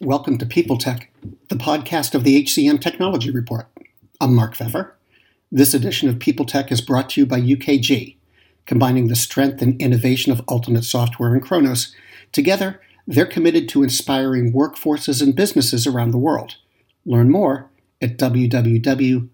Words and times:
Welcome 0.00 0.38
to 0.38 0.46
People 0.46 0.76
Tech, 0.76 1.08
the 1.48 1.54
podcast 1.54 2.16
of 2.16 2.24
the 2.24 2.42
HCM 2.42 2.80
Technology 2.80 3.30
Report. 3.30 3.68
I'm 4.20 4.34
Mark 4.34 4.56
Feffer. 4.56 4.90
This 5.52 5.72
edition 5.72 6.08
of 6.08 6.18
People 6.18 6.44
Tech 6.44 6.72
is 6.72 6.80
brought 6.80 7.10
to 7.10 7.20
you 7.20 7.26
by 7.26 7.40
UKG, 7.40 8.16
combining 8.66 9.06
the 9.06 9.14
strength 9.14 9.62
and 9.62 9.80
innovation 9.80 10.32
of 10.32 10.42
Ultimate 10.48 10.82
Software 10.82 11.32
and 11.32 11.40
Kronos. 11.40 11.94
Together, 12.32 12.80
they're 13.06 13.24
committed 13.24 13.68
to 13.68 13.84
inspiring 13.84 14.52
workforces 14.52 15.22
and 15.22 15.36
businesses 15.36 15.86
around 15.86 16.10
the 16.10 16.18
world. 16.18 16.56
Learn 17.06 17.30
more 17.30 17.70
at 18.02 18.18
www.ukg.com. 18.18 19.28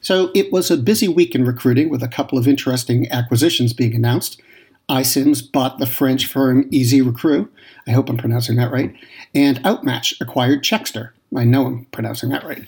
So 0.00 0.30
it 0.34 0.52
was 0.52 0.70
a 0.70 0.76
busy 0.76 1.06
week 1.06 1.36
in 1.36 1.44
recruiting 1.44 1.90
with 1.90 2.02
a 2.02 2.08
couple 2.08 2.38
of 2.38 2.48
interesting 2.48 3.08
acquisitions 3.12 3.72
being 3.72 3.94
announced 3.94 4.42
iCIMS 4.88 5.50
bought 5.50 5.78
the 5.78 5.86
French 5.86 6.26
firm 6.26 6.68
EasyRecrue. 6.70 7.48
I 7.86 7.90
hope 7.92 8.08
I'm 8.08 8.16
pronouncing 8.16 8.56
that 8.56 8.72
right. 8.72 8.94
And 9.34 9.58
Outmatch 9.64 10.20
acquired 10.20 10.62
Checkster. 10.62 11.10
I 11.36 11.44
know 11.44 11.66
I'm 11.66 11.84
pronouncing 11.86 12.30
that 12.30 12.44
right. 12.44 12.64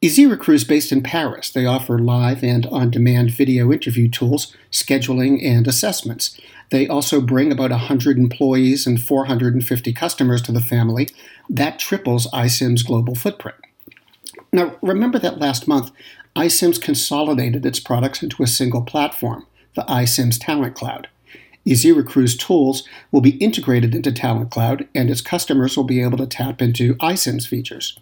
EasyRecrue 0.00 0.54
is 0.54 0.62
based 0.62 0.92
in 0.92 1.02
Paris. 1.02 1.50
They 1.50 1.66
offer 1.66 1.98
live 1.98 2.44
and 2.44 2.66
on 2.66 2.90
demand 2.90 3.32
video 3.32 3.72
interview 3.72 4.08
tools, 4.08 4.56
scheduling, 4.70 5.44
and 5.44 5.66
assessments. 5.66 6.40
They 6.70 6.86
also 6.86 7.20
bring 7.20 7.50
about 7.50 7.72
100 7.72 8.16
employees 8.16 8.86
and 8.86 9.02
450 9.02 9.92
customers 9.92 10.40
to 10.42 10.52
the 10.52 10.60
family. 10.60 11.08
That 11.50 11.80
triples 11.80 12.28
iCIMS' 12.30 12.86
global 12.86 13.16
footprint. 13.16 13.56
Now, 14.52 14.76
remember 14.82 15.18
that 15.18 15.40
last 15.40 15.66
month, 15.66 15.90
iCIMS 16.36 16.80
consolidated 16.80 17.66
its 17.66 17.80
products 17.80 18.22
into 18.22 18.44
a 18.44 18.46
single 18.46 18.82
platform, 18.82 19.46
the 19.74 19.82
iCIMS 19.82 20.38
Talent 20.40 20.76
Cloud. 20.76 21.08
EasyRecrue's 21.66 22.36
tools 22.36 22.84
will 23.12 23.20
be 23.20 23.36
integrated 23.38 23.94
into 23.94 24.12
Talent 24.12 24.50
Cloud, 24.50 24.88
and 24.94 25.10
its 25.10 25.20
customers 25.20 25.76
will 25.76 25.84
be 25.84 26.02
able 26.02 26.18
to 26.18 26.26
tap 26.26 26.62
into 26.62 26.94
iCIMS 26.96 27.46
features. 27.46 27.98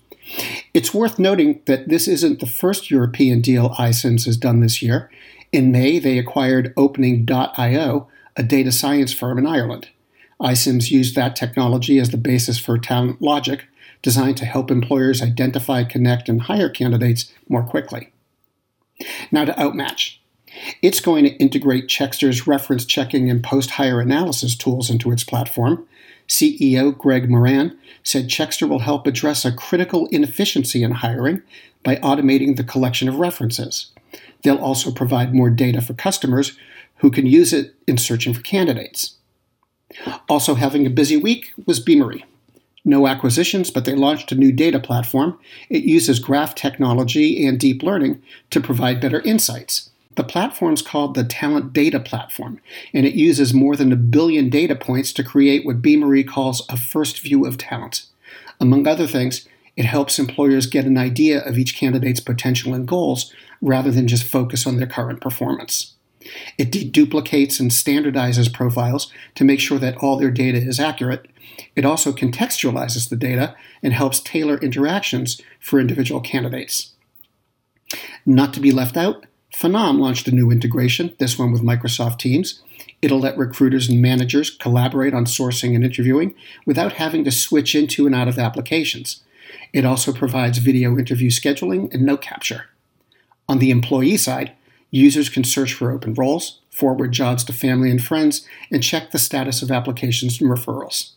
It's 0.74 0.95
worth 0.95 1.18
noting 1.18 1.60
that 1.66 1.88
this 1.88 2.09
isn't 2.09 2.40
the 2.40 2.46
first 2.46 2.90
European 2.90 3.40
deal 3.40 3.71
iCIMS 3.71 4.26
has 4.26 4.37
done 4.37 4.60
this 4.60 4.82
year. 4.82 5.10
In 5.52 5.73
May, 5.73 5.98
they 5.98 6.18
acquired 6.18 6.74
Opening.io, 6.76 8.09
a 8.37 8.43
data 8.43 8.73
science 8.73 9.13
firm 9.13 9.38
in 9.38 9.46
Ireland. 9.46 9.88
iCIMS 10.41 10.91
used 10.91 11.15
that 11.15 11.37
technology 11.37 11.98
as 11.98 12.10
the 12.10 12.16
basis 12.16 12.59
for 12.59 12.76
Talent 12.76 13.23
Logic, 13.23 13.65
designed 14.02 14.37
to 14.37 14.45
help 14.45 14.70
employers 14.70 15.23
identify, 15.23 15.82
connect, 15.82 16.29
and 16.29 16.43
hire 16.43 16.68
candidates 16.68 17.32
more 17.48 17.63
quickly. 17.63 18.13
Now 19.30 19.45
to 19.45 19.52
Outmatch. 19.52 20.18
It's 20.82 21.01
going 21.01 21.24
to 21.24 21.37
integrate 21.37 21.88
Checkster's 21.88 22.46
reference 22.46 22.85
checking 22.85 23.30
and 23.30 23.43
post 23.43 23.71
hire 23.71 24.01
analysis 24.01 24.57
tools 24.57 24.90
into 24.90 25.13
its 25.13 25.24
platform. 25.24 25.87
CEO 26.29 26.96
Greg 26.96 27.30
Moran 27.30 27.76
said 28.02 28.29
Checkster 28.29 28.68
will 28.68 28.80
help 28.80 29.07
address 29.07 29.45
a 29.45 29.52
critical 29.52 30.07
inefficiency 30.09 30.82
in 30.82 30.93
hiring 30.93 31.43
by 31.82 31.96
automating 31.96 32.57
the 32.57 32.65
collection 32.65 33.09
of 33.09 33.16
references. 33.16 33.93
They'll 34.43 34.57
also 34.57 34.90
provide 34.90 35.35
more 35.35 35.51
data 35.51 35.80
for 35.80 35.95
customers 35.95 36.57
who 36.96 37.10
can 37.10 37.26
use 37.26 37.52
it 37.52 37.74
in 37.87 37.98
searching 37.98 38.35
for 38.35 38.43
candidates. 38.43 39.16
Also 40.29 40.54
having 40.54 40.87
a 40.87 40.91
busy 40.91 41.16
week 41.16 41.52
was 41.66 41.80
Beamery. 41.80 42.24
No 42.85 43.07
acquisitions, 43.07 43.70
but 43.70 43.85
they 43.85 43.95
launched 43.95 44.30
a 44.30 44.37
new 44.37 44.52
data 44.52 44.79
platform. 44.79 45.38
It 45.68 45.82
uses 45.82 46.20
graph 46.20 46.54
technology 46.54 47.45
and 47.45 47.59
deep 47.59 47.82
learning 47.82 48.23
to 48.51 48.60
provide 48.60 49.01
better 49.01 49.20
insights. 49.23 49.91
The 50.16 50.24
platform's 50.24 50.82
called 50.82 51.14
the 51.14 51.24
Talent 51.24 51.72
Data 51.72 52.00
Platform, 52.00 52.60
and 52.92 53.06
it 53.06 53.14
uses 53.14 53.52
more 53.52 53.76
than 53.76 53.92
a 53.92 53.96
billion 53.96 54.48
data 54.48 54.74
points 54.74 55.12
to 55.12 55.24
create 55.24 55.64
what 55.64 55.82
Beamery 55.82 56.24
calls 56.24 56.66
a 56.68 56.76
first 56.76 57.20
view 57.20 57.45
of 57.46 57.58
talent. 57.58 58.06
Among 58.58 58.86
other 58.86 59.06
things, 59.06 59.46
it 59.76 59.84
helps 59.84 60.18
employers 60.18 60.66
get 60.66 60.86
an 60.86 60.96
idea 60.96 61.45
of 61.45 61.58
each 61.58 61.76
candidate's 61.76 62.20
potential 62.20 62.73
and 62.73 62.88
goals 62.88 63.32
rather 63.60 63.90
than 63.90 64.08
just 64.08 64.25
focus 64.25 64.66
on 64.66 64.78
their 64.78 64.86
current 64.86 65.20
performance. 65.20 65.94
It 66.56 66.72
deduplicates 66.72 67.60
and 67.60 67.70
standardizes 67.70 68.52
profiles 68.52 69.12
to 69.34 69.44
make 69.44 69.60
sure 69.60 69.78
that 69.78 69.98
all 69.98 70.16
their 70.16 70.30
data 70.30 70.58
is 70.58 70.80
accurate. 70.80 71.28
It 71.76 71.84
also 71.84 72.12
contextualizes 72.12 73.10
the 73.10 73.16
data 73.16 73.54
and 73.82 73.92
helps 73.92 74.20
tailor 74.20 74.56
interactions 74.58 75.41
for 75.60 75.78
individual 75.78 76.22
candidates. 76.22 76.94
Not 78.24 78.54
to 78.54 78.60
be 78.60 78.72
left 78.72 78.96
out, 78.96 79.26
Phenom 79.58 79.98
launched 79.98 80.28
a 80.28 80.34
new 80.34 80.50
integration, 80.50 81.14
this 81.18 81.38
one 81.38 81.50
with 81.50 81.62
Microsoft 81.62 82.18
Teams. 82.18 82.60
It'll 83.00 83.20
let 83.20 83.38
recruiters 83.38 83.88
and 83.88 84.02
managers 84.02 84.50
collaborate 84.50 85.14
on 85.14 85.24
sourcing 85.24 85.74
and 85.74 85.82
interviewing 85.82 86.34
without 86.66 86.94
having 86.94 87.24
to 87.24 87.30
switch 87.30 87.74
into 87.74 88.04
and 88.04 88.14
out 88.14 88.28
of 88.28 88.38
applications. 88.38 89.22
It 89.72 89.86
also 89.86 90.12
provides 90.12 90.58
video 90.58 90.98
interview 90.98 91.30
scheduling 91.30 91.92
and 91.94 92.02
note 92.02 92.20
capture. 92.20 92.66
On 93.48 93.58
the 93.58 93.70
employee 93.70 94.18
side, 94.18 94.52
users 94.90 95.30
can 95.30 95.42
search 95.42 95.72
for 95.72 95.90
open 95.90 96.12
roles, 96.12 96.60
forward 96.68 97.12
jobs 97.12 97.42
to 97.44 97.54
family 97.54 97.90
and 97.90 98.04
friends, 98.04 98.46
and 98.70 98.82
check 98.82 99.10
the 99.10 99.18
status 99.18 99.62
of 99.62 99.70
applications 99.70 100.38
and 100.38 100.50
referrals. 100.50 101.12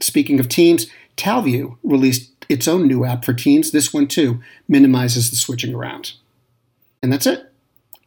Speaking 0.00 0.40
of 0.40 0.48
Teams, 0.48 0.88
Talview 1.16 1.76
released 1.84 2.28
its 2.48 2.66
own 2.66 2.88
new 2.88 3.04
app 3.04 3.24
for 3.24 3.34
Teams. 3.34 3.70
This 3.70 3.94
one, 3.94 4.08
too, 4.08 4.40
minimizes 4.66 5.30
the 5.30 5.36
switching 5.36 5.76
around. 5.76 6.14
And 7.02 7.12
that's 7.12 7.26
it. 7.26 7.52